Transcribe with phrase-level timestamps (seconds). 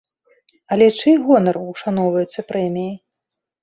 [0.75, 2.95] Але чый гонар ушаноўваецца прэміяй?